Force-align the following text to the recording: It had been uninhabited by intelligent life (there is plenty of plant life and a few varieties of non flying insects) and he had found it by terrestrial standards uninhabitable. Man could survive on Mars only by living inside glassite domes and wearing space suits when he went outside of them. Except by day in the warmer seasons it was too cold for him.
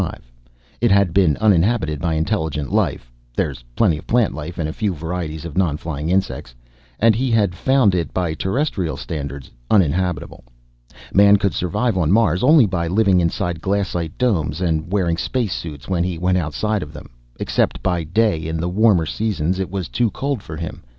It 0.81 0.89
had 0.89 1.13
been 1.13 1.37
uninhabited 1.37 1.99
by 1.99 2.15
intelligent 2.15 2.73
life 2.73 3.11
(there 3.37 3.51
is 3.51 3.63
plenty 3.75 3.99
of 3.99 4.07
plant 4.07 4.33
life 4.33 4.57
and 4.57 4.67
a 4.67 4.73
few 4.73 4.95
varieties 4.95 5.45
of 5.45 5.55
non 5.55 5.77
flying 5.77 6.09
insects) 6.09 6.55
and 6.99 7.13
he 7.13 7.29
had 7.29 7.53
found 7.53 7.93
it 7.93 8.11
by 8.11 8.33
terrestrial 8.33 8.97
standards 8.97 9.51
uninhabitable. 9.69 10.43
Man 11.13 11.37
could 11.37 11.53
survive 11.53 11.99
on 11.99 12.11
Mars 12.11 12.41
only 12.41 12.65
by 12.65 12.87
living 12.87 13.19
inside 13.19 13.61
glassite 13.61 14.17
domes 14.17 14.59
and 14.59 14.91
wearing 14.91 15.17
space 15.17 15.53
suits 15.53 15.87
when 15.87 16.03
he 16.03 16.17
went 16.17 16.39
outside 16.39 16.81
of 16.81 16.93
them. 16.93 17.11
Except 17.39 17.83
by 17.83 18.03
day 18.03 18.39
in 18.47 18.57
the 18.57 18.69
warmer 18.69 19.05
seasons 19.05 19.59
it 19.59 19.69
was 19.69 19.87
too 19.87 20.09
cold 20.09 20.41
for 20.41 20.57
him. 20.57 20.81